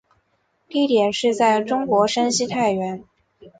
[0.67, 3.03] 地点是在中国山西太原。